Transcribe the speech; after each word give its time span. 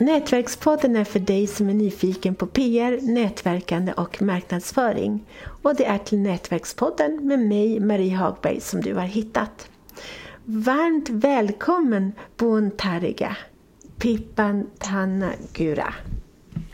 Nätverkspodden 0.00 0.96
är 0.96 1.04
för 1.04 1.18
dig 1.18 1.46
som 1.46 1.68
är 1.68 1.74
nyfiken 1.74 2.34
på 2.34 2.46
PR, 2.46 2.98
nätverkande 3.02 3.92
och 3.92 4.22
marknadsföring. 4.22 5.26
Och 5.62 5.74
det 5.74 5.84
är 5.84 5.98
till 5.98 6.18
Nätverkspodden 6.18 7.26
med 7.26 7.38
mig, 7.38 7.80
Marie 7.80 8.16
Hagberg, 8.16 8.60
som 8.60 8.80
du 8.80 8.94
har 8.94 9.02
hittat. 9.02 9.68
Varmt 10.44 11.08
välkommen 11.08 12.12
Bon 12.36 12.70
Tariga, 12.70 13.36
Pippan 13.98 14.70
Tanagura. 14.78 15.94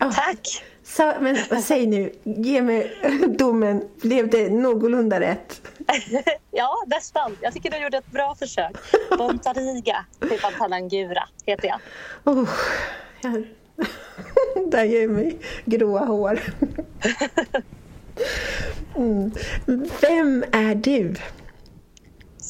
Oh. 0.00 0.12
Tack! 0.12 0.64
Så, 0.84 1.14
men 1.20 1.62
säg 1.62 1.86
nu, 1.86 2.12
ge 2.24 2.62
mig 2.62 2.93
domen. 3.38 3.88
Blev 4.02 4.30
det 4.30 4.50
någorlunda 4.50 5.20
rätt? 5.20 5.62
ja, 6.50 6.84
nästan. 6.86 7.36
Jag 7.40 7.54
tycker 7.54 7.70
du 7.70 7.79
gjorde 7.82 7.98
ett 7.98 8.11
bra 8.11 8.34
försök. 8.34 8.77
Bontariga 9.18 10.04
Pippan 10.20 10.52
Tanagura 10.58 11.28
heter 11.46 11.68
jag. 11.68 11.80
Oh. 12.24 12.48
Jag... 13.23 13.45
Där 14.70 14.84
ger 14.84 15.09
mig 15.09 15.38
gråa 15.65 16.05
hår. 16.05 16.41
Mm. 18.97 19.33
Vem 20.01 20.45
är 20.52 20.75
du? 20.75 21.15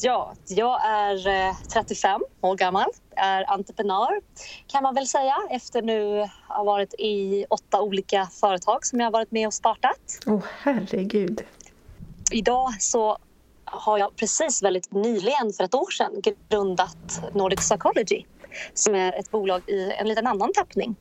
Ja, 0.01 0.33
jag 0.47 0.85
är 0.85 1.53
35 1.69 2.11
eh, 2.11 2.49
år 2.49 2.55
gammal, 2.55 2.89
är 3.15 3.51
entreprenör 3.51 4.21
kan 4.67 4.83
man 4.83 4.95
väl 4.95 5.07
säga 5.07 5.35
efter 5.49 5.81
nu 5.81 6.29
ha 6.47 6.63
varit 6.63 6.93
i 6.93 7.45
åtta 7.49 7.81
olika 7.81 8.25
företag 8.25 8.85
som 8.85 8.99
jag 8.99 9.05
har 9.05 9.11
varit 9.11 9.31
med 9.31 9.47
och 9.47 9.53
startat. 9.53 10.19
Åh 10.25 10.35
oh, 10.35 10.43
herregud. 10.61 11.43
Idag 12.31 12.73
så 12.79 13.17
har 13.65 13.97
jag 13.97 14.15
precis 14.15 14.63
väldigt 14.63 14.91
nyligen 14.91 15.53
för 15.57 15.63
ett 15.63 15.75
år 15.75 15.91
sedan 15.91 16.21
grundat 16.49 17.21
Nordic 17.33 17.59
Psychology 17.59 18.23
som 18.73 18.95
är 18.95 19.19
ett 19.19 19.31
bolag 19.31 19.61
i 19.67 19.91
en 19.91 20.07
liten 20.07 20.27
annan 20.27 20.53
tappning. 20.53 20.95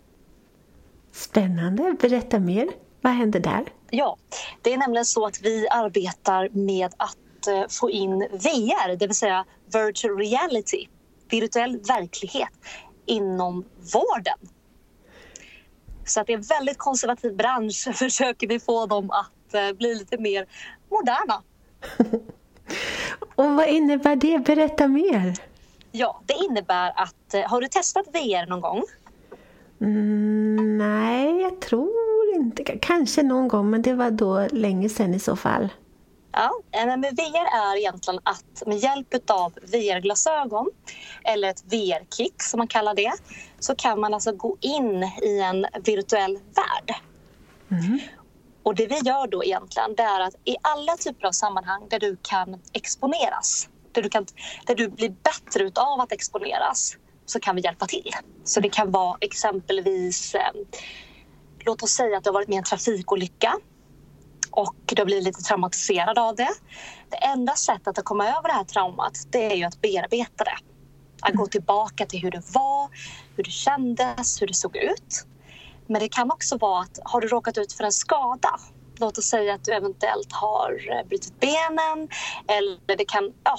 Spännande. 1.13 1.97
Berätta 2.01 2.39
mer. 2.39 2.69
Vad 3.01 3.13
händer 3.13 3.41
där? 3.41 3.65
Ja, 3.91 4.17
det 4.63 4.73
är 4.73 4.77
nämligen 4.77 5.05
så 5.05 5.27
att 5.27 5.41
vi 5.43 5.69
arbetar 5.69 6.49
med 6.49 6.95
att 6.97 7.47
eh, 7.47 7.65
få 7.69 7.91
in 7.91 8.19
VR, 8.19 8.97
det 8.97 9.07
vill 9.07 9.17
säga 9.17 9.45
virtual 9.73 10.19
reality, 10.19 10.87
virtuell 11.31 11.79
verklighet 11.79 12.51
inom 13.07 13.65
vården. 13.95 14.39
Så 16.05 16.21
att 16.21 16.27
det 16.27 16.33
är 16.33 16.37
en 16.37 16.43
väldigt 16.43 16.79
konservativ 16.79 17.37
bransch 17.37 17.89
försöker 17.95 18.47
vi 18.47 18.61
få 18.61 18.87
dem 18.87 19.11
att 19.11 19.55
eh, 19.55 19.73
bli 19.73 19.95
lite 19.95 20.19
mer 20.19 20.47
moderna. 20.91 21.43
Och 23.35 23.51
vad 23.51 23.69
innebär 23.69 24.17
det? 24.17 24.39
Berätta 24.39 24.89
mer. 24.89 25.35
Ja, 25.99 26.21
det 26.27 26.35
innebär 26.35 26.93
att... 26.97 27.35
Eh, 27.35 27.43
har 27.43 27.61
du 27.61 27.69
testat 27.69 28.07
VR 28.13 28.47
någon 28.47 28.61
gång? 28.61 28.83
Mm, 29.81 30.79
nej, 30.79 31.41
jag 31.41 31.61
tror 31.61 32.35
inte. 32.35 32.63
Kanske 32.63 33.23
någon 33.23 33.49
gång, 33.49 33.71
men 33.71 33.83
det 33.83 33.95
var 33.95 34.11
då 34.11 34.47
länge 34.53 34.89
sedan 34.89 35.15
i 35.15 35.19
så 35.19 35.37
fall. 35.37 35.69
Ja, 36.33 36.51
eh, 36.73 36.87
men 36.87 37.01
VR 37.01 37.47
är 37.57 37.79
egentligen 37.79 38.21
att 38.23 38.63
med 38.67 38.79
hjälp 38.79 39.31
av 39.31 39.53
VR-glasögon 39.63 40.71
eller 41.25 41.49
ett 41.49 41.65
VR-kit 41.65 42.43
som 42.43 42.59
man 42.59 42.69
kallar 42.69 42.95
det 42.95 43.13
så 43.59 43.75
kan 43.75 44.01
man 44.01 44.15
alltså 44.15 44.33
gå 44.33 44.57
in 44.61 45.11
i 45.23 45.41
en 45.41 45.67
virtuell 45.85 46.33
värld. 46.33 46.97
Mm. 47.71 47.99
Och 48.63 48.75
det 48.75 48.87
vi 48.87 48.99
gör 48.99 49.27
då 49.27 49.45
egentligen 49.45 49.95
det 49.95 50.03
är 50.03 50.21
att 50.21 50.35
i 50.45 50.57
alla 50.63 50.97
typer 50.97 51.27
av 51.27 51.33
sammanhang 51.33 51.87
där 51.91 51.99
du 51.99 52.17
kan 52.23 52.61
exponeras 52.73 53.69
där 53.97 54.03
du, 54.03 54.09
kan, 54.09 54.27
där 54.67 54.75
du 54.75 54.89
blir 54.89 55.09
bättre 55.09 55.71
av 55.83 56.01
att 56.01 56.13
exponeras 56.13 56.97
så 57.27 57.41
kan 57.41 57.57
vi 57.57 57.63
hjälpa 57.63 57.87
till. 57.87 58.11
Så 58.45 58.61
det 58.61 58.69
kan 58.69 58.91
vara 58.91 59.17
exempelvis, 59.21 60.35
eh, 60.35 60.51
låt 61.59 61.83
oss 61.83 61.91
säga 61.91 62.19
att 62.19 62.25
du 62.25 62.31
har 62.31 62.35
varit 62.35 62.49
med 62.49 62.55
i 62.55 62.59
en 62.59 62.65
trafikolycka 62.65 63.55
och 64.51 64.77
du 64.87 65.01
har 65.01 65.07
blivit 65.07 65.25
lite 65.25 65.43
traumatiserad 65.43 66.19
av 66.19 66.37
det. 66.37 66.55
Det 67.11 67.17
enda 67.17 67.55
sättet 67.55 67.99
att 67.99 68.05
komma 68.05 68.29
över 68.29 68.49
det 68.49 68.55
här 68.55 68.65
traumat 68.65 69.19
det 69.31 69.53
är 69.53 69.57
ju 69.57 69.65
att 69.65 69.81
bearbeta 69.81 70.45
det. 70.45 70.59
Att 71.21 71.35
gå 71.35 71.47
tillbaka 71.47 72.07
till 72.07 72.21
hur 72.21 72.31
det 72.31 72.43
var, 72.55 72.89
hur 73.37 73.45
det 73.45 73.51
kändes, 73.51 74.43
hur 74.43 74.47
det 74.47 74.55
såg 74.55 74.77
ut. 74.77 75.27
Men 75.87 76.01
det 76.01 76.09
kan 76.09 76.31
också 76.31 76.57
vara 76.57 76.83
att 76.83 76.99
har 77.05 77.21
du 77.21 77.29
råkat 77.29 77.59
ut 77.59 77.73
för 77.73 77.85
en 77.85 77.93
skada 77.93 78.59
Låt 78.99 79.19
oss 79.19 79.25
säga 79.25 79.55
att 79.55 79.65
du 79.65 79.73
eventuellt 79.73 80.33
har 80.33 80.73
eh, 80.91 81.09
brutit 81.09 81.41
benen 81.41 82.09
eller 82.49 82.97
det 82.97 83.05
kan, 83.05 83.33
ja, 83.45 83.59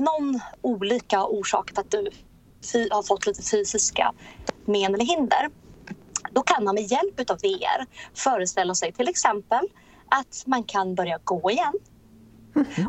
någon 0.00 0.40
olika 0.60 1.24
orsak 1.24 1.66
till 1.66 1.78
att 1.78 1.90
du 1.90 2.10
har 2.90 3.02
fått 3.02 3.26
lite 3.26 3.42
fysiska 3.42 4.12
men 4.64 4.94
eller 4.94 5.04
hinder. 5.04 5.50
Då 6.32 6.42
kan 6.42 6.64
man 6.64 6.74
med 6.74 6.84
hjälp 6.84 7.30
av 7.30 7.38
VR 7.38 7.86
föreställa 8.14 8.74
sig 8.74 8.92
till 8.92 9.08
exempel 9.08 9.68
att 10.08 10.42
man 10.46 10.64
kan 10.64 10.94
börja 10.94 11.18
gå 11.24 11.50
igen. 11.50 11.74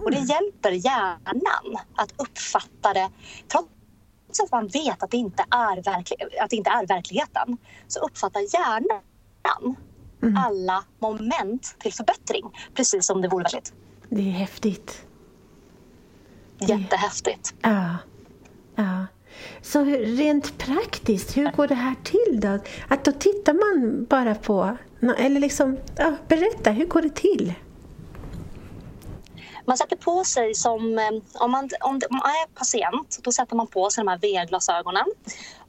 Och 0.04 0.12
det 0.12 0.20
hjälper 0.20 0.72
hjärnan 0.72 1.78
att 1.96 2.14
uppfatta 2.18 2.94
det 2.94 3.10
trots 3.48 4.40
att 4.44 4.52
man 4.52 4.68
vet 4.68 5.04
att 5.04 5.12
det 5.12 5.18
inte 5.18 5.46
är, 5.50 5.84
verklig, 5.84 6.18
att 6.42 6.50
det 6.50 6.56
inte 6.56 6.70
är 6.70 6.88
verkligheten 6.88 7.58
så 7.88 8.00
uppfattar 8.00 8.40
hjärnan 8.40 9.76
mm. 10.24 10.38
alla 10.38 10.84
moment 11.00 11.76
till 11.80 11.94
förbättring 11.94 12.44
precis 12.76 13.06
som 13.06 13.22
det 13.22 13.28
vore 13.28 13.44
verkligt. 13.44 13.74
Det 14.10 14.22
är 14.22 14.32
häftigt. 14.32 15.06
Jättehäftigt. 16.68 17.54
Ja. 17.62 17.98
ja. 18.76 19.06
Så 19.62 19.84
rent 19.84 20.58
praktiskt, 20.58 21.38
hur 21.38 21.52
går 21.52 21.68
det 21.68 21.76
här 21.76 21.96
till 22.04 22.40
då? 22.40 22.60
Att 22.88 23.06
då 23.06 23.12
tittar 23.12 23.54
man 23.54 24.06
bara 24.06 24.36
på, 24.36 24.78
eller 25.18 25.40
liksom, 25.40 25.78
ja, 25.98 26.16
berätta, 26.28 26.72
hur 26.72 26.86
går 26.86 27.02
det 27.02 27.16
till? 27.16 27.54
Man 29.66 29.78
sätter 29.78 29.96
på 29.96 30.24
sig 30.24 30.56
som, 30.56 31.00
eh, 31.00 31.10
om 31.34 31.52
man, 31.52 31.70
om 31.82 32.00
man 32.10 32.22
är 32.22 32.48
patient, 32.56 33.20
då 33.22 33.32
sätter 33.32 33.56
man 33.56 33.68
på 33.68 33.90
sig 33.90 34.04
de 34.04 34.08
här 34.08 34.18
VR-glasögonen. 34.18 35.06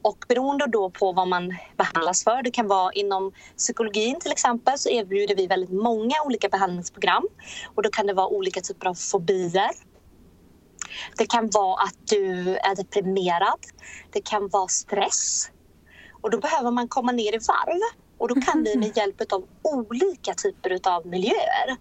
Och 0.01 0.25
beroende 0.27 0.67
då 0.67 0.89
på 0.89 1.11
vad 1.11 1.27
man 1.27 1.55
behandlas 1.77 2.23
för, 2.23 2.43
det 2.43 2.51
kan 2.51 2.67
vara 2.67 2.93
inom 2.93 3.31
psykologin 3.57 4.19
till 4.19 4.31
exempel, 4.31 4.77
så 4.77 4.89
erbjuder 4.89 5.35
vi 5.35 5.47
väldigt 5.47 5.71
många 5.71 6.15
olika 6.25 6.49
behandlingsprogram. 6.49 7.27
Och 7.75 7.83
då 7.83 7.89
kan 7.89 8.07
det 8.07 8.13
vara 8.13 8.27
olika 8.27 8.61
typer 8.61 8.87
av 8.87 8.93
fobier, 8.93 9.71
det 11.17 11.25
kan 11.25 11.49
vara 11.49 11.83
att 11.83 11.95
du 12.07 12.55
är 12.57 12.75
deprimerad. 12.75 13.59
Det 14.11 14.21
kan 14.21 14.47
vara 14.47 14.67
stress. 14.67 15.51
Och 16.21 16.31
då 16.31 16.37
behöver 16.37 16.71
man 16.71 16.87
komma 16.87 17.11
ner 17.11 17.35
i 17.35 17.37
varv. 17.37 17.79
Och 18.17 18.27
då 18.27 18.41
kan 18.41 18.63
vi 18.63 18.77
med 18.77 18.97
hjälp 18.97 19.33
av 19.33 19.47
olika 19.61 20.33
typer 20.33 20.79
av 20.83 21.07
miljöer 21.07 21.77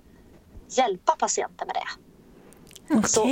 hjälpa 0.69 1.17
patienten 1.19 1.69
med 1.69 1.77
det. 1.77 2.95
Okay. 2.95 3.09
Så 3.09 3.27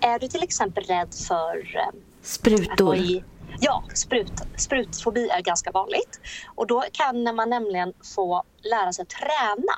är 0.00 0.18
du 0.18 0.28
till 0.28 0.42
exempel 0.42 0.84
rädd 0.84 1.14
för 1.28 1.76
eh, 1.76 2.00
sprutor? 2.22 2.96
I, 2.96 3.24
ja, 3.60 3.84
sprut, 3.94 4.32
sprutfobi 4.56 5.28
är 5.28 5.40
ganska 5.40 5.70
vanligt. 5.70 6.20
Och 6.54 6.66
då 6.66 6.84
kan 6.92 7.36
man 7.36 7.50
nämligen 7.50 7.92
få 8.14 8.42
lära 8.62 8.92
sig 8.92 9.06
träna 9.06 9.74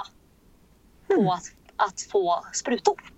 på 1.07 1.15
mm. 1.15 1.29
att, 1.29 1.45
att 1.77 2.01
få 2.01 2.45
sprutor. 2.53 3.13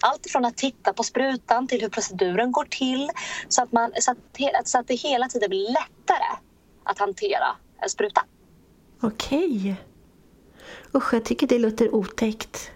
Allt 0.00 0.26
ifrån 0.26 0.44
att 0.44 0.56
titta 0.56 0.92
på 0.92 1.02
sprutan 1.02 1.68
till 1.68 1.80
hur 1.80 1.88
proceduren 1.88 2.52
går 2.52 2.64
till 2.64 3.10
så 3.48 3.62
att, 3.62 3.72
man, 3.72 3.92
så 4.00 4.10
att, 4.10 4.68
så 4.68 4.78
att 4.78 4.88
det 4.88 4.94
hela 4.94 5.28
tiden 5.28 5.50
blir 5.50 5.68
lättare 5.68 6.36
att 6.84 6.98
hantera 6.98 7.56
en 7.82 7.90
spruta. 7.90 8.24
Okej. 9.02 9.56
Okay. 9.56 9.74
Usch, 10.94 11.14
jag 11.14 11.24
tycker 11.24 11.46
det 11.46 11.58
låter 11.58 11.94
otäckt 11.94 12.70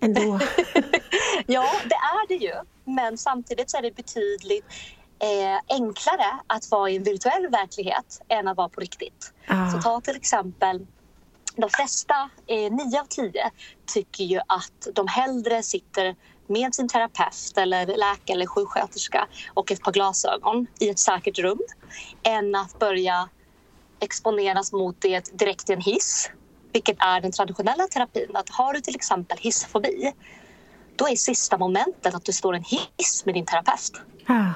ändå. 0.00 0.20
ja, 1.46 1.70
det 1.84 1.94
är 1.94 2.28
det 2.28 2.34
ju. 2.34 2.54
Men 2.84 3.18
samtidigt 3.18 3.70
så 3.70 3.76
är 3.76 3.82
det 3.82 3.96
betydligt 3.96 4.64
eh, 5.18 5.76
enklare 5.76 6.38
att 6.46 6.70
vara 6.70 6.90
i 6.90 6.96
en 6.96 7.02
virtuell 7.02 7.48
verklighet 7.48 8.20
än 8.28 8.48
att 8.48 8.56
vara 8.56 8.68
på 8.68 8.80
riktigt. 8.80 9.32
Ah. 9.48 9.70
Så 9.70 9.82
ta 9.82 10.00
till 10.00 10.16
exempel 10.16 10.86
de 11.56 11.70
flesta, 11.70 12.30
eh, 12.46 12.72
nio 12.72 13.00
av 13.00 13.04
tio, 13.08 13.50
tycker 13.86 14.24
ju 14.24 14.40
att 14.46 14.88
de 14.94 15.08
hellre 15.08 15.62
sitter 15.62 16.16
med 16.46 16.74
sin 16.74 16.88
terapeut 16.88 17.52
eller 17.56 17.86
läkare 17.86 18.34
eller 18.34 18.46
sjuksköterska 18.46 19.28
och 19.54 19.72
ett 19.72 19.80
par 19.80 19.92
glasögon 19.92 20.66
i 20.80 20.88
ett 20.88 20.98
säkert 20.98 21.38
rum 21.38 21.60
än 22.22 22.54
att 22.54 22.78
börja 22.78 23.28
exponeras 24.00 24.72
mot 24.72 24.96
det 25.00 25.38
direkt 25.38 25.70
i 25.70 25.72
en 25.72 25.80
hiss, 25.80 26.30
vilket 26.72 26.96
är 26.98 27.20
den 27.20 27.32
traditionella 27.32 27.86
terapin. 27.86 28.30
Att 28.34 28.48
har 28.48 28.72
du 28.72 28.80
till 28.80 28.94
exempel 28.94 29.38
hissfobi, 29.40 30.12
då 30.96 31.08
är 31.08 31.16
sista 31.16 31.58
momentet 31.58 32.14
att 32.14 32.24
du 32.24 32.32
står 32.32 32.54
i 32.54 32.58
en 32.58 32.64
hiss 32.64 33.22
med 33.24 33.34
din 33.34 33.46
terapeut. 33.46 33.92
Ja. 34.26 34.52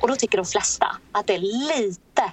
Och 0.00 0.08
då 0.08 0.16
tycker 0.16 0.38
de 0.38 0.46
flesta 0.46 0.96
att 1.12 1.26
det 1.26 1.34
är 1.34 1.38
lite 1.38 2.32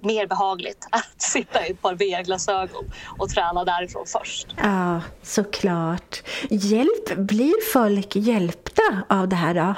mer 0.00 0.26
behagligt 0.26 0.86
att 0.90 1.22
sitta 1.22 1.66
i 1.66 1.70
ett 1.70 1.82
par 1.82 1.94
VR-glasögon 1.94 2.84
och 3.18 3.28
träna 3.28 3.64
därifrån 3.64 4.06
först. 4.06 4.46
Ja, 4.56 5.00
såklart. 5.22 6.22
Hjälp, 6.50 7.16
blir 7.16 7.72
folk 7.72 8.16
hjälpta 8.16 8.82
av 9.08 9.28
det 9.28 9.36
här 9.36 9.54
då? 9.54 9.74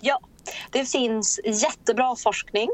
Ja, 0.00 0.20
Det 0.70 0.84
finns 0.84 1.40
jättebra 1.44 2.16
forskning 2.16 2.68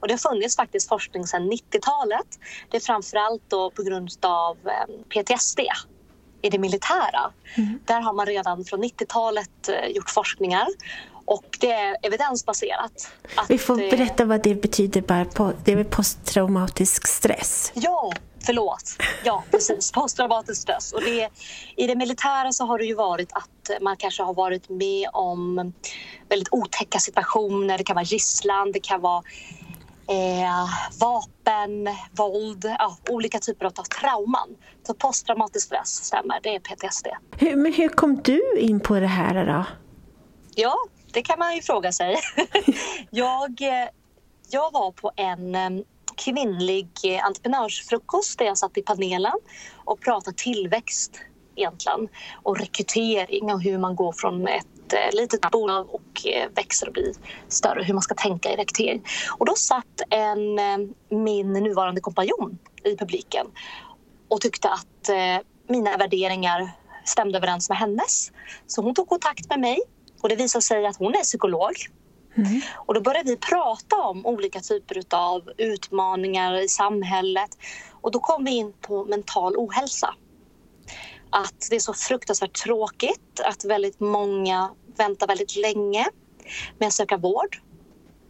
och 0.00 0.08
det 0.08 0.14
har 0.14 0.30
funnits 0.30 0.56
faktiskt 0.56 0.88
forskning 0.88 1.26
sedan 1.26 1.52
90-talet. 1.52 2.26
Det 2.70 2.76
är 2.76 2.80
framförallt 2.80 3.42
då 3.48 3.70
på 3.70 3.82
grund 3.82 4.10
av 4.22 4.56
eh, 4.64 4.94
PTSD 5.08 5.60
i 6.42 6.50
det 6.50 6.58
militära. 6.58 7.32
Mm. 7.54 7.80
Där 7.84 8.00
har 8.00 8.12
man 8.12 8.26
redan 8.26 8.64
från 8.64 8.84
90-talet 8.84 9.68
eh, 9.68 9.88
gjort 9.88 10.10
forskningar 10.10 10.66
och 11.30 11.58
det 11.60 11.72
är 11.72 11.96
evidensbaserat. 12.02 13.12
Vi 13.48 13.58
får 13.58 13.76
berätta 13.76 14.24
vad 14.24 14.42
det 14.42 14.54
betyder 14.54 15.00
bara 15.00 15.52
det 15.64 15.72
är 15.72 15.84
posttraumatisk 15.84 17.06
stress. 17.06 17.72
Ja, 17.74 18.12
förlåt. 18.46 18.96
Ja, 19.24 19.44
precis. 19.50 19.92
Posttraumatisk 19.94 20.62
stress. 20.62 20.92
Och 20.92 21.00
det, 21.00 21.28
I 21.76 21.86
det 21.86 21.96
militära 21.96 22.52
så 22.52 22.64
har 22.64 22.78
det 22.78 22.84
ju 22.84 22.94
varit 22.94 23.32
att 23.32 23.82
man 23.82 23.96
kanske 23.96 24.22
har 24.22 24.34
varit 24.34 24.68
med 24.68 25.08
om 25.12 25.72
väldigt 26.28 26.48
otäcka 26.50 26.98
situationer. 26.98 27.78
Det 27.78 27.84
kan 27.84 27.94
vara 27.94 28.04
gisslan, 28.04 28.72
det 28.72 28.80
kan 28.80 29.00
vara 29.00 29.22
eh, 30.10 30.68
vapen, 31.00 31.88
våld, 32.12 32.64
ja, 32.78 32.96
olika 33.08 33.38
typer 33.38 33.66
av 33.66 33.70
trauman. 33.70 34.56
Så 34.86 34.94
posttraumatisk 34.94 35.66
stress 35.66 35.88
stämmer, 35.88 36.40
det 36.42 36.54
är 36.54 36.60
PTSD. 36.60 37.06
Hur, 37.36 37.56
men 37.56 37.72
hur 37.72 37.88
kom 37.88 38.22
du 38.22 38.58
in 38.58 38.80
på 38.80 39.00
det 39.00 39.06
här 39.06 39.46
då? 39.46 39.64
Ja, 40.54 40.74
det 41.12 41.22
kan 41.22 41.38
man 41.38 41.54
ju 41.54 41.62
fråga 41.62 41.92
sig. 41.92 42.16
jag, 43.10 43.62
eh, 43.62 43.88
jag 44.50 44.72
var 44.72 44.92
på 44.92 45.12
en 45.16 45.54
eh, 45.54 45.70
kvinnlig 46.16 46.88
entreprenörsfrukost 47.22 48.38
där 48.38 48.46
jag 48.46 48.58
satt 48.58 48.78
i 48.78 48.82
panelen 48.82 49.38
och 49.76 50.00
pratade 50.00 50.36
tillväxt 50.36 51.20
egentligen 51.56 52.08
och 52.42 52.58
rekrytering 52.58 53.52
och 53.52 53.62
hur 53.62 53.78
man 53.78 53.96
går 53.96 54.12
från 54.12 54.48
ett 54.48 54.66
eh, 54.92 55.12
litet 55.12 55.50
bolag 55.50 55.94
och 55.94 56.26
växer 56.54 56.86
och 56.86 56.92
blir 56.92 57.12
större, 57.48 57.82
hur 57.82 57.94
man 57.94 58.02
ska 58.02 58.14
tänka 58.14 58.52
i 58.52 58.56
rekrytering. 58.56 59.04
Och 59.38 59.46
då 59.46 59.54
satt 59.54 60.00
en, 60.10 60.60
min 61.08 61.52
nuvarande 61.52 62.00
kompanjon 62.00 62.58
i 62.84 62.96
publiken 62.96 63.46
och 64.28 64.40
tyckte 64.40 64.68
att 64.68 65.10
mina 65.68 65.96
värderingar 65.96 66.70
stämde 67.04 67.38
överens 67.38 67.68
med 67.68 67.78
hennes. 67.78 68.32
Så 68.66 68.82
hon 68.82 68.94
tog 68.94 69.08
kontakt 69.08 69.48
med 69.48 69.60
mig 69.60 69.80
och 70.22 70.28
det 70.28 70.36
visade 70.36 70.62
sig 70.62 70.86
att 70.86 70.96
hon 70.96 71.14
är 71.14 71.22
psykolog. 71.22 71.72
Mm. 72.36 72.60
Och 72.76 72.94
då 72.94 73.00
började 73.00 73.30
vi 73.30 73.36
prata 73.36 73.96
om 73.96 74.26
olika 74.26 74.60
typer 74.60 75.02
av 75.10 75.50
utmaningar 75.56 76.60
i 76.60 76.68
samhället. 76.68 77.50
Och 78.00 78.10
då 78.10 78.20
kom 78.20 78.44
vi 78.44 78.50
in 78.50 78.72
på 78.80 79.04
mental 79.04 79.56
ohälsa. 79.56 80.14
Att 81.30 81.66
det 81.70 81.76
är 81.76 81.80
så 81.80 81.94
fruktansvärt 81.94 82.62
tråkigt 82.64 83.40
att 83.44 83.64
väldigt 83.64 84.00
många 84.00 84.70
väntar 84.96 85.26
väldigt 85.26 85.56
länge 85.56 86.06
med 86.78 86.86
att 86.86 86.92
söka 86.92 87.16
vård. 87.16 87.58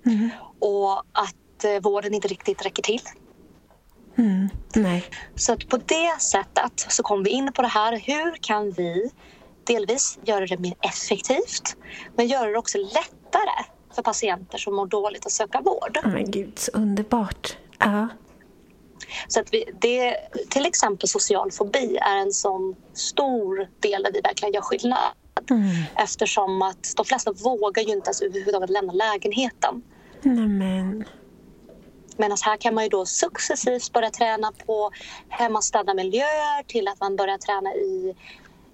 Mm. 0.06 0.30
Och 0.58 0.98
att 0.98 1.64
eh, 1.64 1.80
vården 1.82 2.14
inte 2.14 2.28
riktigt 2.28 2.66
räcker 2.66 2.82
till. 2.82 3.00
Mm. 4.18 4.48
Nej. 4.74 5.04
Så 5.34 5.52
att 5.52 5.68
på 5.68 5.76
det 5.76 6.20
sättet 6.20 6.86
så 6.88 7.02
kom 7.02 7.22
vi 7.22 7.30
in 7.30 7.52
på 7.52 7.62
det 7.62 7.68
här. 7.68 7.92
Hur 7.92 8.36
kan 8.42 8.70
vi 8.70 9.10
delvis 9.64 10.18
göra 10.24 10.46
det 10.46 10.58
mer 10.58 10.74
effektivt 10.80 11.76
men 12.16 12.26
göra 12.26 12.50
det 12.50 12.58
också 12.58 12.78
lättare 12.78 13.64
för 13.94 14.02
patienter 14.02 14.58
som 14.58 14.74
mår 14.74 14.86
dåligt 14.86 15.26
att 15.26 15.32
söka 15.32 15.60
vård. 15.60 15.98
Men 16.04 16.30
gud, 16.30 16.58
så 16.58 16.70
underbart. 16.74 17.56
Ja. 17.78 18.08
Så 19.28 19.40
att 19.40 19.52
vi, 19.52 19.64
det, 19.80 20.16
till 20.50 20.66
exempel 20.66 21.08
social 21.08 21.50
fobi 21.50 21.96
är 21.96 22.16
en 22.16 22.32
sån 22.32 22.76
stor 22.94 23.68
del 23.80 24.02
där 24.02 24.12
vi 24.12 24.20
verkligen 24.20 24.54
gör 24.54 24.62
skillnad. 24.62 25.12
Mm. 25.50 25.64
Eftersom 25.96 26.62
att 26.62 26.92
de 26.96 27.04
flesta 27.04 27.32
vågar 27.32 27.82
ju 27.82 27.92
inte 27.92 28.08
ens 28.08 28.22
överhuvudtaget 28.22 28.70
lämna 28.70 28.92
lägenheten. 28.92 29.82
Nämen. 30.22 31.04
Medan 32.16 32.38
här 32.42 32.56
kan 32.56 32.74
man 32.74 32.84
ju 32.84 32.90
då 32.90 33.06
successivt 33.06 33.92
börja 33.92 34.10
träna 34.10 34.52
på 34.66 34.90
hemmastädda 35.28 35.94
miljöer 35.94 36.62
till 36.62 36.88
att 36.88 37.00
man 37.00 37.16
börjar 37.16 37.38
träna 37.38 37.74
i 37.74 38.14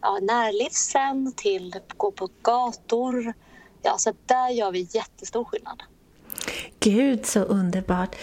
ja, 0.01 0.19
närlivsen 0.23 1.33
till 1.37 1.75
gå 1.97 2.11
på 2.11 2.29
gator. 2.43 3.35
Ja, 3.83 3.99
så 3.99 4.13
där 4.27 4.51
gör 4.51 4.73
vi 4.73 4.89
jättestor 4.91 5.45
skillnad. 5.45 5.83
Gud, 6.81 7.27
så 7.27 7.41
underbart. 7.41 8.17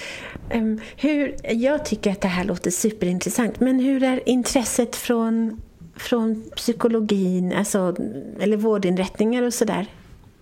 Um, 0.53 0.81
hur, 0.97 1.35
jag 1.53 1.85
tycker 1.85 2.11
att 2.11 2.21
det 2.21 2.27
här 2.27 2.43
låter 2.43 2.71
superintressant, 2.71 3.59
men 3.59 3.79
hur 3.79 4.03
är 4.03 4.29
intresset 4.29 4.95
från, 4.95 5.61
från 5.95 6.49
psykologin, 6.55 7.53
alltså, 7.53 7.95
eller 8.39 8.57
vårdinrättningar 8.57 9.43
och 9.43 9.53
sådär? 9.53 9.87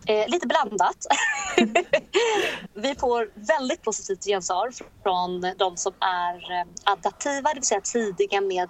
Eh, 0.05 0.27
lite 0.27 0.47
blandat. 0.47 1.05
vi 2.73 2.95
får 2.95 3.29
väldigt 3.33 3.81
positivt 3.81 4.25
gensvar 4.25 4.71
från 5.03 5.41
de 5.57 5.77
som 5.77 5.93
är 5.99 6.35
eh, 6.35 6.67
adaptiva, 6.83 7.49
det 7.49 7.55
vill 7.55 7.63
säga 7.63 7.81
tidiga 7.81 8.41
med 8.41 8.69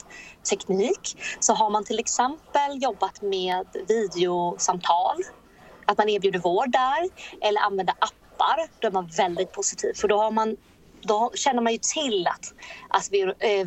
teknik. 0.49 1.17
Så 1.39 1.53
har 1.53 1.69
man 1.69 1.83
till 1.83 1.99
exempel 1.99 2.83
jobbat 2.83 3.21
med 3.21 3.65
videosamtal, 3.87 5.15
att 5.85 5.97
man 5.97 6.09
erbjuder 6.09 6.39
vård 6.39 6.71
där, 6.71 7.09
eller 7.41 7.61
använder 7.61 7.95
appar, 7.99 8.15
då 8.79 8.87
är 8.87 8.91
man 8.91 9.09
väldigt 9.17 9.51
positiv. 9.51 9.93
För 9.95 10.07
då, 10.07 10.17
har 10.17 10.31
man, 10.31 10.55
då 11.07 11.31
känner 11.35 11.61
man 11.61 11.73
ju 11.73 11.79
till 11.93 12.27
att, 12.27 12.45
att 12.89 13.09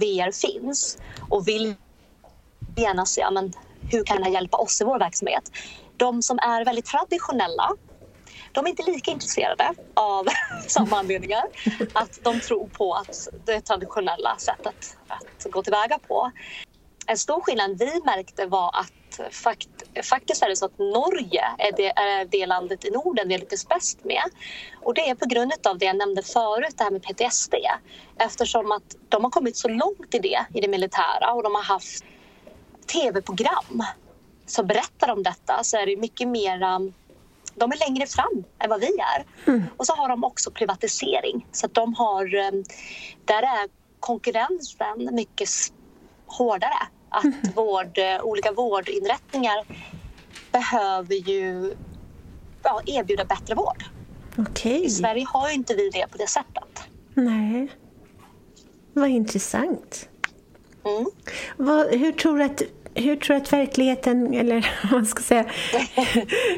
VR 0.01 0.27
eh, 0.27 0.33
finns 0.33 0.99
och 1.29 1.49
vill 1.49 1.75
gärna 2.77 3.07
se 3.07 3.31
men, 3.31 3.53
hur 3.91 4.05
kan 4.05 4.23
det 4.23 4.31
hjälpa 4.31 4.57
oss 4.57 4.81
i 4.81 4.85
vår 4.85 4.99
verksamhet. 4.99 5.43
De 5.97 6.23
som 6.23 6.39
är 6.39 6.65
väldigt 6.65 6.87
traditionella 6.87 7.71
de 8.53 8.67
är 8.67 8.71
inte 8.71 8.83
lika 8.83 9.11
intresserade 9.11 9.75
av 9.95 10.27
samma 10.69 10.99
anledningar. 10.99 11.45
Att 11.95 12.19
de 12.23 12.41
tror 12.41 12.69
på 12.69 12.95
att 12.95 13.29
det 13.47 13.61
traditionella 13.61 14.37
sättet 14.39 14.77
att 15.09 15.53
gå 15.53 15.63
tillväga 15.63 15.99
på. 15.99 16.33
En 17.07 17.19
stor 17.19 17.41
skillnad 17.41 17.79
vi 17.79 18.01
märkte 18.05 18.47
var 18.47 18.69
att 18.69 19.35
fakt, 19.35 19.69
faktiskt 20.03 20.43
är 20.43 20.49
det 20.49 20.57
så 20.57 20.65
att 20.65 20.79
Norge 20.79 21.45
är 21.59 21.73
det, 21.77 21.89
är 21.89 22.25
det 22.25 22.47
landet 22.47 22.85
i 22.85 22.91
Norden 22.91 23.29
vi 23.29 23.39
lyckas 23.39 23.69
bäst 23.69 24.05
med. 24.05 24.23
Och 24.83 24.95
det 24.95 25.09
är 25.09 25.15
på 25.15 25.27
grund 25.27 25.53
av 25.67 25.79
det 25.79 25.85
jag 25.85 25.97
nämnde 25.97 26.23
förut, 26.23 26.75
det 26.79 26.85
här 26.85 26.91
med 26.91 27.03
PTSD. 27.03 27.55
Eftersom 28.19 28.73
att 28.73 28.97
de 29.09 29.25
har 29.25 29.31
kommit 29.31 29.57
så 29.57 29.69
långt 29.69 30.15
i 30.15 30.19
det, 30.19 30.45
i 30.55 30.61
det 30.61 30.69
militära 30.69 31.33
och 31.33 31.43
de 31.43 31.55
har 31.55 31.63
haft 31.63 32.05
tv-program 32.93 33.85
som 34.47 34.67
berättar 34.67 35.13
om 35.13 35.23
detta 35.23 35.65
så 35.65 35.77
är 35.77 35.87
det 35.87 35.97
mycket 35.97 36.29
mer 36.29 36.59
de 37.55 37.73
är 37.73 37.89
längre 37.89 38.07
fram 38.07 38.45
än 38.59 38.71
vad 38.71 38.81
vi 38.81 38.99
är. 38.99 39.25
Mm. 39.47 39.63
Och 39.77 39.87
så 39.87 39.95
har 39.95 40.09
de 40.09 40.25
också 40.25 40.51
privatisering. 40.51 41.47
Så 41.53 41.67
att 41.67 41.75
de 41.75 41.95
har, 41.95 42.35
ehm, 42.35 42.65
där 43.25 43.43
är 43.43 43.69
konkurrensen 44.01 45.09
mycket 45.13 45.49
hårdare. 46.27 46.89
Att 47.15 47.57
vård, 47.57 47.99
olika 48.23 48.53
vårdinrättningar 48.53 49.65
behöver 50.53 51.15
ju 51.15 51.75
ja, 52.63 52.81
erbjuda 52.87 53.25
bättre 53.25 53.55
vård. 53.55 53.85
Okay. 54.37 54.85
I 54.85 54.91
Sverige 54.91 55.27
har 55.29 55.49
ju 55.49 55.55
inte 55.55 55.75
vi 55.75 55.91
det 55.91 56.07
på 56.11 56.19
det 56.19 56.29
sättet. 56.29 56.83
Nej. 57.15 57.69
Vad 58.93 59.09
intressant. 59.09 60.09
Mm. 60.85 61.07
Vad, 61.57 61.87
hur 61.95 62.13
tror 62.13 62.39
du 62.39 62.45
att 62.45 62.63
hur 62.95 63.17
tror 63.17 63.37
du 63.37 63.43
att 63.43 63.53
verkligheten, 63.53 64.35
eller 64.35 64.73
vad 64.83 64.93
man 64.93 65.07
ska 65.07 65.23
säga, 65.23 65.45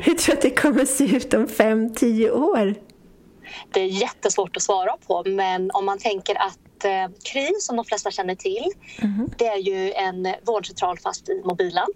hur 0.02 0.14
tror 0.14 0.26
du 0.26 0.32
att 0.32 0.42
det 0.42 0.50
kommer 0.50 0.84
se 0.84 1.16
ut 1.16 1.34
om 1.34 1.48
fem, 1.48 1.94
tio 1.94 2.30
år? 2.30 2.74
Det 3.72 3.80
är 3.80 3.86
jättesvårt 3.86 4.56
att 4.56 4.62
svara 4.62 4.96
på, 5.06 5.22
men 5.26 5.70
om 5.70 5.84
man 5.84 5.98
tänker 5.98 6.34
att 6.34 6.84
eh, 6.84 7.08
Kry, 7.24 7.50
som 7.60 7.76
de 7.76 7.84
flesta 7.84 8.10
känner 8.10 8.34
till, 8.34 8.64
mm. 9.02 9.30
det 9.38 9.46
är 9.46 9.58
ju 9.58 9.92
en 9.92 10.34
vårdcentral 10.42 10.98
fast 10.98 11.28
i 11.28 11.42
mobilen 11.44 11.86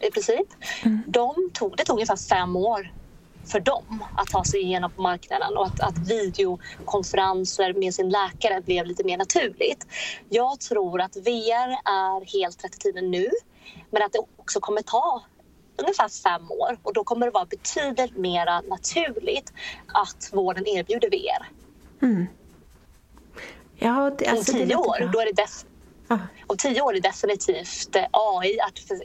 i 0.00 0.10
princip. 0.10 0.48
Mm. 0.84 1.02
De 1.06 1.50
tog, 1.52 1.76
det 1.76 1.84
tog 1.84 1.96
ungefär 1.96 2.28
fem 2.28 2.56
år 2.56 2.92
för 3.52 3.60
dem 3.60 4.04
att 4.14 4.28
ta 4.28 4.44
sig 4.44 4.60
igenom 4.60 4.90
på 4.90 5.02
marknaden 5.02 5.56
och 5.56 5.66
att, 5.66 5.80
att 5.80 6.10
videokonferenser 6.10 7.72
med 7.72 7.94
sin 7.94 8.08
läkare 8.08 8.60
blev 8.60 8.86
lite 8.86 9.04
mer 9.04 9.18
naturligt. 9.18 9.86
Jag 10.28 10.60
tror 10.60 11.00
att 11.00 11.16
VR 11.16 11.70
är 11.84 12.40
helt 12.40 12.64
rätt 12.64 12.74
i 12.74 12.78
tiden 12.78 13.10
nu 13.10 13.30
men 13.90 14.02
att 14.02 14.12
det 14.12 14.20
också 14.36 14.60
kommer 14.60 14.82
ta 14.82 15.22
ungefär 15.80 16.08
fem 16.08 16.50
år 16.50 16.78
och 16.82 16.94
då 16.94 17.04
kommer 17.04 17.26
det 17.26 17.32
vara 17.32 17.46
betydligt 17.46 18.16
mer 18.16 18.68
naturligt 18.68 19.52
att 19.86 20.30
vården 20.32 20.66
erbjuder 20.66 21.10
VR. 21.10 21.48
Mm. 22.02 22.26
Ja, 23.82 24.10
det, 24.18 24.26
alltså, 24.26 24.52
om 24.52 24.58
tio 24.58 24.76
år, 24.76 25.10
då 25.12 25.20
är 25.20 25.24
det 25.24 25.42
def- 25.42 25.64
ah. 26.08 26.18
om 26.46 26.56
tio 26.56 26.82
år 26.82 26.90
är 26.90 26.94
det 27.00 27.08
definitivt 27.08 27.96
eh, 27.96 28.04
AI, 28.12 28.58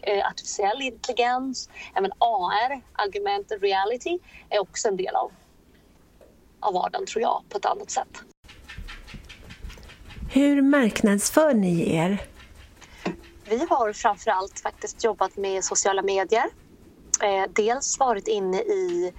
eh, 0.03 0.27
artificiell 0.27 0.81
intelligens, 0.81 1.69
även 1.95 2.11
AR, 2.17 2.81
augmented 2.93 3.61
reality, 3.61 4.19
är 4.49 4.59
också 4.59 4.87
en 4.87 4.97
del 4.97 5.15
av, 5.15 5.31
av 6.59 6.73
vardagen 6.73 7.05
tror 7.05 7.21
jag, 7.21 7.43
på 7.49 7.57
ett 7.57 7.65
annat 7.65 7.91
sätt. 7.91 8.21
Hur 10.31 10.61
marknadsför 10.61 11.53
ni 11.53 11.95
er? 11.95 12.21
Vi 13.49 13.65
har 13.69 13.93
framförallt 13.93 14.59
faktiskt 14.59 15.03
jobbat 15.03 15.37
med 15.37 15.63
sociala 15.63 16.01
medier. 16.01 16.45
Eh, 17.23 17.45
dels 17.55 17.99
varit 17.99 18.27
inne 18.27 18.57
i 18.57 19.13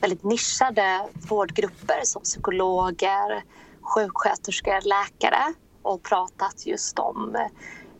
väldigt 0.00 0.24
nischade 0.24 1.08
vårdgrupper 1.28 2.00
som 2.04 2.22
psykologer, 2.22 3.42
sjuksköterskor, 3.80 4.88
läkare 4.88 5.54
och 5.82 6.02
pratat 6.02 6.66
just 6.66 6.98
om 6.98 7.36
eh, 7.36 7.46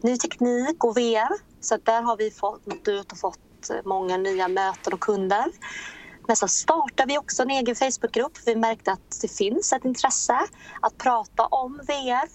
ny 0.02 0.16
teknik 0.16 0.84
och 0.84 0.96
VR. 0.96 1.60
Så 1.60 1.76
där 1.76 2.02
har 2.02 2.16
vi 2.16 2.30
fått, 2.30 2.66
nått 2.66 2.88
ut 2.88 3.12
och 3.12 3.18
fått 3.18 3.70
många 3.84 4.16
nya 4.16 4.48
möten 4.48 4.92
och 4.92 5.00
kunder. 5.00 5.44
Men 6.26 6.36
så 6.36 6.48
startade 6.48 7.12
vi 7.12 7.18
också 7.18 7.42
en 7.42 7.50
egen 7.50 7.74
Facebookgrupp. 7.74 8.38
Vi 8.46 8.56
märkte 8.56 8.92
att 8.92 9.18
det 9.22 9.28
finns 9.28 9.72
ett 9.72 9.84
intresse 9.84 10.38
att 10.80 10.98
prata 10.98 11.46
om 11.46 11.80
VR 11.86 12.28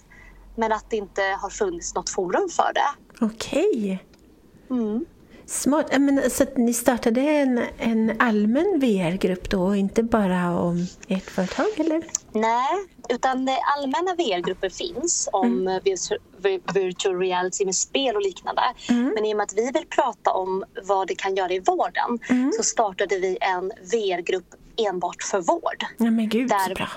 men 0.56 0.72
att 0.72 0.90
det 0.90 0.96
inte 0.96 1.22
har 1.22 1.50
funnits 1.50 1.94
något 1.94 2.10
forum 2.10 2.48
för 2.48 2.72
det. 2.74 3.24
Okej. 3.26 4.06
Mm. 4.70 5.06
Smart. 5.46 5.86
Men, 5.98 6.30
så 6.30 6.44
ni 6.56 6.72
startade 6.72 7.20
en, 7.20 7.62
en 7.78 8.16
allmän 8.18 8.80
VR-grupp 8.80 9.50
då, 9.50 9.62
och 9.62 9.76
inte 9.76 10.02
bara 10.02 10.60
om 10.60 10.86
ert 11.08 11.30
företag, 11.30 11.66
eller? 11.76 12.02
Nej, 12.32 12.86
utan 13.08 13.48
allmänna 13.76 14.14
VR-grupper 14.14 14.68
finns 14.68 15.28
om 15.32 15.68
mm. 15.68 15.82
virtual 16.74 17.18
reality 17.18 17.64
med 17.64 17.74
spel 17.74 18.16
och 18.16 18.22
liknande. 18.22 18.62
Mm. 18.88 19.12
Men 19.14 19.24
i 19.24 19.32
och 19.32 19.36
med 19.36 19.44
att 19.44 19.54
vi 19.56 19.70
vill 19.74 19.86
prata 19.86 20.32
om 20.32 20.64
vad 20.82 21.08
det 21.08 21.14
kan 21.14 21.34
göra 21.34 21.52
i 21.52 21.58
vården 21.58 22.18
mm. 22.28 22.52
så 22.52 22.62
startade 22.62 23.18
vi 23.18 23.38
en 23.40 23.68
VR-grupp 23.68 24.54
enbart 24.76 25.22
för 25.22 25.40
vård. 25.40 25.84
Ja, 25.96 26.10
men 26.10 26.28
gud, 26.28 26.48
där, 26.48 26.74
bra 26.74 26.88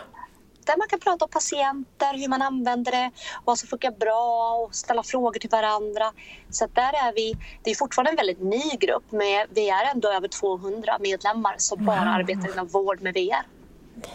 där 0.69 0.77
man 0.77 0.87
kan 0.87 0.99
prata 0.99 1.25
om 1.25 1.31
patienter, 1.31 2.13
hur 2.17 2.27
man 2.27 2.41
använder 2.41 2.91
det, 2.91 3.11
vad 3.45 3.59
som 3.59 3.69
funkar 3.69 3.91
bra 3.91 4.53
och 4.53 4.75
ställa 4.75 5.03
frågor 5.03 5.39
till 5.39 5.49
varandra. 5.49 6.05
Så 6.49 6.67
där 6.73 6.93
är 7.07 7.13
vi, 7.15 7.37
det 7.63 7.71
är 7.71 7.75
fortfarande 7.75 8.11
en 8.11 8.15
väldigt 8.15 8.43
ny 8.43 8.77
grupp 8.79 9.07
men 9.09 9.47
vi 9.49 9.69
är 9.69 9.91
ändå 9.93 10.07
över 10.11 10.27
200 10.27 10.97
medlemmar 10.99 11.55
som 11.57 11.85
bara 11.85 11.99
wow. 11.99 12.07
arbetar 12.07 12.51
inom 12.53 12.67
vård 12.67 13.01
med 13.01 13.13
VR. 13.13 13.45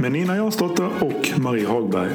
med 0.00 0.12
Nina 0.12 0.36
Jansdotter 0.36 0.90
och 1.00 1.38
Marie 1.38 1.66
Hagberg. 1.66 2.10